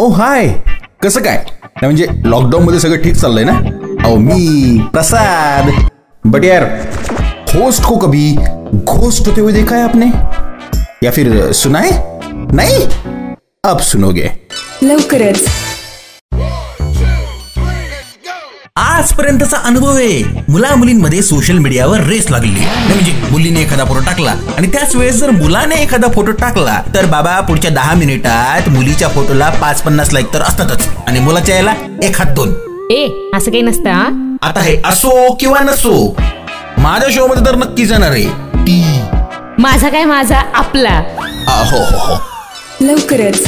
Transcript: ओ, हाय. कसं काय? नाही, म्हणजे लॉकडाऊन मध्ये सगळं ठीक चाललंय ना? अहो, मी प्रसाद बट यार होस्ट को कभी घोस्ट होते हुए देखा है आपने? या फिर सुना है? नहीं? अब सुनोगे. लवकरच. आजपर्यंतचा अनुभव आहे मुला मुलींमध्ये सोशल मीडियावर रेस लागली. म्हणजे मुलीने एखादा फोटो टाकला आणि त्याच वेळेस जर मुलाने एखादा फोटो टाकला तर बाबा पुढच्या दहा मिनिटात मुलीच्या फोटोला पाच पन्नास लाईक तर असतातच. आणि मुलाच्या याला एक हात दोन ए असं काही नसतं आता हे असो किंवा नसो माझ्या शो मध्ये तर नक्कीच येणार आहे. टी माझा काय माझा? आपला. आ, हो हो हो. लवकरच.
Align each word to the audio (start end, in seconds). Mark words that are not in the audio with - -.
ओ, 0.00 0.10
हाय. 0.10 0.48
कसं 1.02 1.20
काय? 1.20 1.36
नाही, 1.64 1.86
म्हणजे 1.86 2.06
लॉकडाऊन 2.24 2.64
मध्ये 2.64 2.80
सगळं 2.80 3.02
ठीक 3.02 3.14
चाललंय 3.14 3.44
ना? 3.44 3.52
अहो, 4.04 4.16
मी 4.16 4.80
प्रसाद 4.92 5.70
बट 6.26 6.44
यार 6.44 6.64
होस्ट 7.54 7.84
को 7.84 7.96
कभी 7.96 8.36
घोस्ट 8.74 9.28
होते 9.28 9.40
हुए 9.40 9.52
देखा 9.52 9.76
है 9.76 9.82
आपने? 9.82 10.06
या 11.06 11.10
फिर 11.10 11.52
सुना 11.52 11.78
है? 11.78 12.20
नहीं? 12.54 12.86
अब 13.64 13.78
सुनोगे. 13.78 14.30
लवकरच. 14.82 15.67
आजपर्यंतचा 18.98 19.56
अनुभव 19.64 19.96
आहे 19.96 20.42
मुला 20.48 20.74
मुलींमध्ये 20.76 21.22
सोशल 21.22 21.58
मीडियावर 21.58 22.00
रेस 22.04 22.30
लागली. 22.30 22.64
म्हणजे 22.86 23.12
मुलीने 23.30 23.60
एखादा 23.60 23.84
फोटो 23.84 24.00
टाकला 24.06 24.34
आणि 24.56 24.66
त्याच 24.66 24.94
वेळेस 24.96 25.16
जर 25.16 25.30
मुलाने 25.30 25.74
एखादा 25.82 26.08
फोटो 26.14 26.32
टाकला 26.32 26.80
तर 26.94 27.06
बाबा 27.06 27.38
पुढच्या 27.40 27.70
दहा 27.70 27.94
मिनिटात 27.94 28.68
मुलीच्या 28.68 29.08
फोटोला 29.08 29.48
पाच 29.60 29.82
पन्नास 29.82 30.12
लाईक 30.12 30.32
तर 30.34 30.42
असतातच. 30.42 30.88
आणि 31.06 31.20
मुलाच्या 31.20 31.56
याला 31.56 31.74
एक 32.02 32.18
हात 32.18 32.34
दोन 32.34 32.54
ए 32.90 33.06
असं 33.34 33.50
काही 33.50 33.62
नसतं 33.62 34.36
आता 34.42 34.60
हे 34.60 34.76
असो 34.84 35.32
किंवा 35.40 35.60
नसो 35.60 35.94
माझ्या 36.78 37.08
शो 37.10 37.26
मध्ये 37.26 37.46
तर 37.46 37.56
नक्कीच 37.56 37.92
येणार 37.92 38.10
आहे. 38.10 38.28
टी 38.64 38.82
माझा 39.58 39.88
काय 39.88 40.04
माझा? 40.04 40.42
आपला. 40.54 41.00
आ, 41.48 41.62
हो 41.70 41.78
हो 41.78 41.98
हो. 42.06 42.20
लवकरच. 42.80 43.42